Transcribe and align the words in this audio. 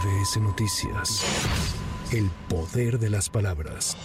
MBS 0.00 0.40
Noticias. 0.40 1.22
El 2.10 2.30
poder 2.48 2.98
de 2.98 3.10
las 3.10 3.28
palabras. 3.28 3.96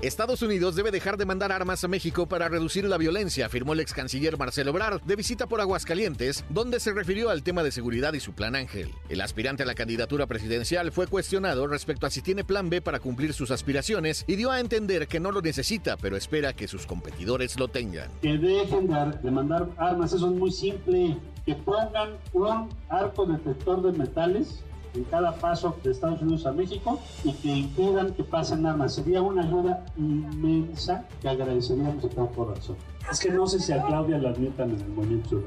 Estados 0.00 0.42
Unidos 0.42 0.76
debe 0.76 0.90
dejar 0.90 1.16
de 1.16 1.24
mandar 1.24 1.50
armas 1.50 1.82
a 1.82 1.88
México 1.88 2.26
para 2.26 2.48
reducir 2.48 2.84
la 2.84 2.98
violencia, 2.98 3.46
afirmó 3.46 3.72
el 3.72 3.80
ex 3.80 3.92
canciller 3.92 4.38
Marcelo 4.38 4.70
Ebrard 4.70 5.02
de 5.02 5.16
visita 5.16 5.46
por 5.46 5.60
Aguascalientes, 5.60 6.44
donde 6.50 6.78
se 6.78 6.92
refirió 6.92 7.30
al 7.30 7.42
tema 7.42 7.62
de 7.62 7.72
seguridad 7.72 8.12
y 8.12 8.20
su 8.20 8.32
plan 8.32 8.54
Ángel. 8.54 8.90
El 9.08 9.20
aspirante 9.20 9.64
a 9.64 9.66
la 9.66 9.74
candidatura 9.74 10.26
presidencial 10.26 10.92
fue 10.92 11.06
cuestionado 11.06 11.66
respecto 11.66 12.06
a 12.06 12.10
si 12.10 12.20
tiene 12.22 12.44
plan 12.44 12.70
B 12.70 12.80
para 12.80 13.00
cumplir 13.00 13.32
sus 13.32 13.50
aspiraciones 13.50 14.24
y 14.28 14.36
dio 14.36 14.52
a 14.52 14.60
entender 14.60 15.08
que 15.08 15.20
no 15.20 15.32
lo 15.32 15.40
necesita, 15.40 15.96
pero 15.96 16.16
espera 16.16 16.52
que 16.52 16.68
sus 16.68 16.86
competidores 16.86 17.58
lo 17.58 17.68
tengan. 17.68 18.10
Que 18.20 18.38
dejen 18.38 18.88
de 18.88 19.30
mandar 19.30 19.68
armas, 19.78 20.12
eso 20.12 20.26
es 20.26 20.32
muy 20.32 20.52
simple. 20.52 21.16
Que 21.44 21.54
pongan 21.54 22.10
un 22.32 22.68
arco 22.88 23.26
detector 23.26 23.82
de 23.82 23.92
metales 23.98 24.62
en 24.94 25.04
cada 25.04 25.32
paso 25.32 25.74
de 25.82 25.90
Estados 25.90 26.20
Unidos 26.22 26.46
a 26.46 26.52
México 26.52 27.00
y 27.24 27.32
que 27.32 27.48
impidan 27.48 28.12
que 28.12 28.24
pasen 28.24 28.66
armas. 28.66 28.94
Sería 28.94 29.22
una 29.22 29.42
ayuda 29.42 29.84
inmensa 29.96 31.06
que 31.20 31.28
agradeceríamos 31.28 32.02
de 32.02 32.08
todo 32.10 32.28
corazón. 32.28 32.76
Es 33.10 33.18
que 33.18 33.30
no 33.30 33.46
sé 33.46 33.58
si 33.58 33.72
a 33.72 33.82
Claudia 33.82 34.18
la 34.18 34.30
admitan 34.30 34.70
en 34.70 34.80
el 34.80 34.88
movimiento 34.88 35.42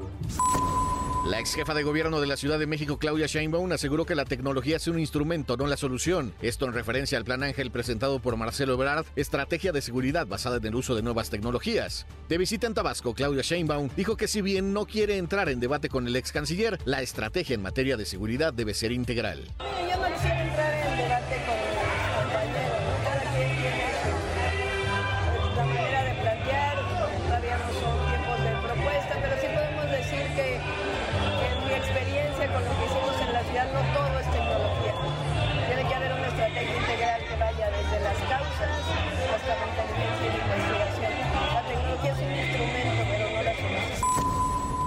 la 1.30 1.40
ex 1.40 1.54
jefa 1.54 1.74
de 1.74 1.82
gobierno 1.82 2.20
de 2.20 2.26
la 2.26 2.36
Ciudad 2.36 2.58
de 2.58 2.66
México, 2.66 2.98
Claudia 2.98 3.26
Sheinbaum, 3.26 3.70
aseguró 3.72 4.06
que 4.06 4.14
la 4.14 4.24
tecnología 4.24 4.76
es 4.76 4.86
un 4.86 4.98
instrumento, 4.98 5.56
no 5.56 5.66
la 5.66 5.76
solución. 5.76 6.32
Esto 6.40 6.66
en 6.66 6.72
referencia 6.72 7.18
al 7.18 7.24
Plan 7.24 7.42
Ángel 7.42 7.70
presentado 7.70 8.20
por 8.20 8.36
Marcelo 8.36 8.74
Ebrard, 8.74 9.06
estrategia 9.16 9.72
de 9.72 9.82
seguridad 9.82 10.26
basada 10.26 10.58
en 10.58 10.66
el 10.66 10.74
uso 10.74 10.94
de 10.94 11.02
nuevas 11.02 11.30
tecnologías. 11.30 12.06
De 12.28 12.38
visita 12.38 12.66
en 12.66 12.74
Tabasco, 12.74 13.14
Claudia 13.14 13.42
Sheinbaum 13.42 13.90
dijo 13.96 14.16
que 14.16 14.28
si 14.28 14.40
bien 14.40 14.72
no 14.72 14.86
quiere 14.86 15.18
entrar 15.18 15.48
en 15.48 15.60
debate 15.60 15.88
con 15.88 16.06
el 16.06 16.14
ex 16.14 16.32
canciller, 16.32 16.78
la 16.84 17.02
estrategia 17.02 17.54
en 17.54 17.62
materia 17.62 17.96
de 17.96 18.06
seguridad 18.06 18.52
debe 18.52 18.74
ser 18.74 18.92
integral. 18.92 19.44
Yo 19.58 19.96
no 19.96 20.06
entrar 20.06 20.75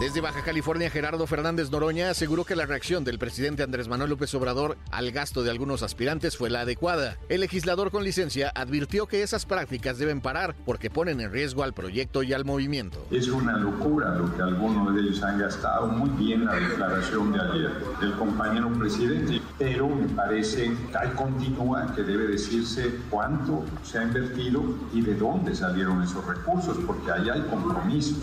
Desde 0.09 0.21
Baja 0.21 0.41
California, 0.41 0.89
Gerardo 0.89 1.27
Fernández 1.27 1.69
Noroña 1.69 2.09
aseguró 2.09 2.43
que 2.43 2.55
la 2.55 2.65
reacción 2.65 3.03
del 3.03 3.19
presidente 3.19 3.61
Andrés 3.61 3.87
Manuel 3.87 4.09
López 4.09 4.33
Obrador 4.33 4.75
al 4.89 5.11
gasto 5.11 5.43
de 5.43 5.51
algunos 5.51 5.83
aspirantes 5.83 6.35
fue 6.35 6.49
la 6.49 6.61
adecuada. 6.61 7.17
El 7.29 7.41
legislador 7.41 7.91
con 7.91 8.03
licencia 8.03 8.51
advirtió 8.55 9.05
que 9.05 9.21
esas 9.21 9.45
prácticas 9.45 9.99
deben 9.99 10.19
parar 10.19 10.55
porque 10.65 10.89
ponen 10.89 11.21
en 11.21 11.31
riesgo 11.31 11.61
al 11.61 11.75
proyecto 11.75 12.23
y 12.23 12.33
al 12.33 12.43
movimiento. 12.43 13.05
Es 13.11 13.27
una 13.27 13.55
locura 13.59 14.15
lo 14.15 14.35
que 14.35 14.41
algunos 14.41 14.95
de 14.95 15.01
ellos 15.01 15.21
han 15.21 15.37
gastado. 15.37 15.85
Muy 15.85 16.09
bien 16.17 16.43
la 16.43 16.55
declaración 16.55 17.31
de 17.31 17.41
ayer 17.41 17.71
del 18.01 18.13
compañero 18.13 18.73
presidente, 18.79 19.39
pero 19.59 19.87
me 19.89 20.07
parece 20.07 20.71
hay 20.99 21.09
continúa 21.09 21.93
que 21.95 22.01
debe 22.01 22.25
decirse 22.29 22.95
cuánto 23.11 23.63
se 23.83 23.99
ha 23.99 24.03
invertido 24.05 24.75
y 24.91 25.01
de 25.01 25.13
dónde 25.13 25.53
salieron 25.53 26.01
esos 26.01 26.25
recursos, 26.25 26.79
porque 26.87 27.11
ahí 27.11 27.29
hay 27.29 27.41
compromisos, 27.43 28.17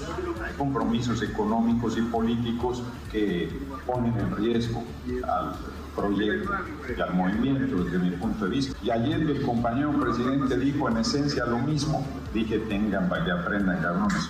hay 0.44 0.52
compromisos 0.54 1.22
económicos 1.76 1.96
y 1.96 2.02
políticos 2.02 2.82
que 3.10 3.48
ponen 3.86 4.18
en 4.18 4.36
riesgo 4.36 4.82
al 5.28 5.54
proyecto 5.94 6.52
y 6.96 7.00
al 7.00 7.14
movimiento 7.14 7.84
desde 7.84 7.98
mi 7.98 8.10
punto 8.10 8.44
de 8.44 8.50
vista. 8.50 8.76
Y 8.82 8.90
ayer 8.90 9.20
el 9.20 9.42
compañero 9.42 9.98
presidente 9.98 10.58
dijo 10.58 10.88
en 10.88 10.98
esencia 10.98 11.46
lo 11.46 11.58
mismo. 11.58 12.06
Dije, 12.34 12.58
tengan 12.60 13.08
para 13.08 13.24
que 13.24 13.30
aprendan, 13.32 13.80
cabrones. 13.80 14.28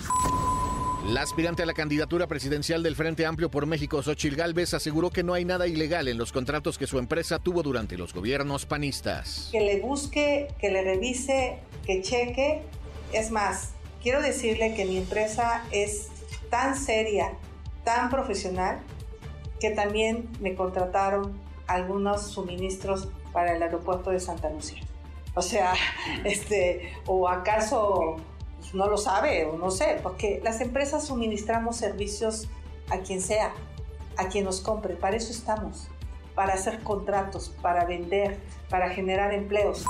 La 1.08 1.22
aspirante 1.22 1.62
a 1.62 1.66
la 1.66 1.74
candidatura 1.74 2.26
presidencial 2.26 2.82
del 2.82 2.96
Frente 2.96 3.26
Amplio 3.26 3.48
por 3.48 3.64
México, 3.66 4.02
Xochil 4.02 4.34
Gálvez, 4.34 4.74
aseguró 4.74 5.10
que 5.10 5.22
no 5.22 5.34
hay 5.34 5.44
nada 5.44 5.68
ilegal 5.68 6.08
en 6.08 6.18
los 6.18 6.32
contratos 6.32 6.78
que 6.78 6.88
su 6.88 6.98
empresa 6.98 7.38
tuvo 7.38 7.62
durante 7.62 7.96
los 7.96 8.12
gobiernos 8.12 8.66
panistas. 8.66 9.48
Que 9.52 9.60
le 9.60 9.80
busque, 9.80 10.48
que 10.60 10.70
le 10.70 10.82
revise, 10.82 11.60
que 11.84 12.02
cheque. 12.02 12.62
Es 13.12 13.30
más, 13.30 13.70
quiero 14.02 14.20
decirle 14.20 14.74
que 14.74 14.84
mi 14.84 14.96
empresa 14.96 15.62
es 15.70 16.08
tan 16.50 16.76
seria, 16.76 17.32
tan 17.84 18.10
profesional, 18.10 18.80
que 19.60 19.70
también 19.70 20.28
me 20.40 20.54
contrataron 20.54 21.38
algunos 21.66 22.22
suministros 22.22 23.08
para 23.32 23.54
el 23.54 23.62
aeropuerto 23.62 24.10
de 24.10 24.20
Santa 24.20 24.50
Lucía. 24.50 24.82
O 25.34 25.42
sea, 25.42 25.74
este, 26.24 26.92
o 27.06 27.28
acaso 27.28 28.16
pues, 28.58 28.74
no 28.74 28.88
lo 28.88 28.96
sabe, 28.96 29.44
o 29.46 29.56
no 29.56 29.70
sé, 29.70 30.00
porque 30.02 30.40
las 30.42 30.60
empresas 30.60 31.06
suministramos 31.06 31.76
servicios 31.76 32.48
a 32.90 32.98
quien 32.98 33.20
sea, 33.20 33.52
a 34.16 34.28
quien 34.28 34.44
nos 34.44 34.60
compre, 34.60 34.94
para 34.94 35.16
eso 35.16 35.30
estamos, 35.30 35.88
para 36.34 36.54
hacer 36.54 36.82
contratos, 36.82 37.54
para 37.62 37.84
vender, 37.84 38.38
para 38.68 38.90
generar 38.90 39.32
empleos. 39.34 39.84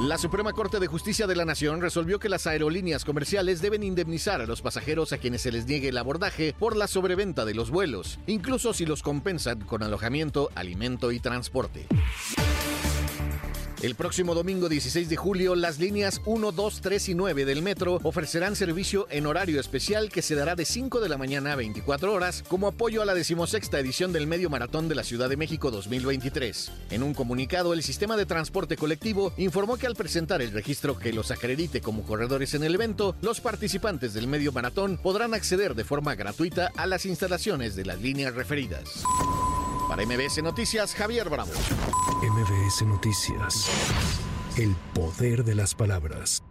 La 0.00 0.18
Suprema 0.18 0.52
Corte 0.52 0.78
de 0.78 0.88
Justicia 0.88 1.26
de 1.26 1.34
la 1.34 1.46
Nación 1.46 1.80
resolvió 1.80 2.18
que 2.18 2.28
las 2.28 2.46
aerolíneas 2.46 3.02
comerciales 3.02 3.62
deben 3.62 3.82
indemnizar 3.82 4.42
a 4.42 4.46
los 4.46 4.60
pasajeros 4.60 5.14
a 5.14 5.18
quienes 5.18 5.40
se 5.40 5.50
les 5.50 5.66
niegue 5.66 5.88
el 5.88 5.96
abordaje 5.96 6.54
por 6.58 6.76
la 6.76 6.86
sobreventa 6.86 7.46
de 7.46 7.54
los 7.54 7.70
vuelos, 7.70 8.18
incluso 8.26 8.74
si 8.74 8.84
los 8.84 9.02
compensan 9.02 9.62
con 9.62 9.82
alojamiento, 9.82 10.50
alimento 10.54 11.12
y 11.12 11.18
transporte. 11.18 11.86
El 13.86 13.94
próximo 13.94 14.34
domingo 14.34 14.68
16 14.68 15.08
de 15.08 15.16
julio, 15.16 15.54
las 15.54 15.78
líneas 15.78 16.20
1, 16.24 16.50
2, 16.50 16.80
3 16.80 17.08
y 17.10 17.14
9 17.14 17.44
del 17.44 17.62
metro 17.62 18.00
ofrecerán 18.02 18.56
servicio 18.56 19.06
en 19.10 19.26
horario 19.26 19.60
especial 19.60 20.10
que 20.10 20.22
se 20.22 20.34
dará 20.34 20.56
de 20.56 20.64
5 20.64 20.98
de 20.98 21.08
la 21.08 21.16
mañana 21.16 21.52
a 21.52 21.54
24 21.54 22.12
horas 22.12 22.42
como 22.48 22.66
apoyo 22.66 23.00
a 23.00 23.04
la 23.04 23.14
decimosexta 23.14 23.78
edición 23.78 24.12
del 24.12 24.26
Medio 24.26 24.50
Maratón 24.50 24.88
de 24.88 24.96
la 24.96 25.04
Ciudad 25.04 25.28
de 25.28 25.36
México 25.36 25.70
2023. 25.70 26.72
En 26.90 27.04
un 27.04 27.14
comunicado, 27.14 27.74
el 27.74 27.84
sistema 27.84 28.16
de 28.16 28.26
transporte 28.26 28.76
colectivo 28.76 29.32
informó 29.36 29.76
que 29.76 29.86
al 29.86 29.94
presentar 29.94 30.42
el 30.42 30.50
registro 30.50 30.98
que 30.98 31.12
los 31.12 31.30
acredite 31.30 31.80
como 31.80 32.02
corredores 32.02 32.54
en 32.54 32.64
el 32.64 32.74
evento, 32.74 33.14
los 33.22 33.40
participantes 33.40 34.14
del 34.14 34.26
Medio 34.26 34.50
Maratón 34.50 34.98
podrán 35.00 35.32
acceder 35.32 35.76
de 35.76 35.84
forma 35.84 36.16
gratuita 36.16 36.72
a 36.76 36.88
las 36.88 37.06
instalaciones 37.06 37.76
de 37.76 37.84
las 37.84 38.02
líneas 38.02 38.34
referidas. 38.34 39.04
Para 39.88 40.04
MBS 40.04 40.42
Noticias, 40.42 40.94
Javier 40.94 41.28
Bravo. 41.30 41.52
MBS 42.22 42.82
Noticias. 42.82 43.70
El 44.56 44.74
poder 44.94 45.44
de 45.44 45.54
las 45.54 45.74
palabras. 45.74 46.42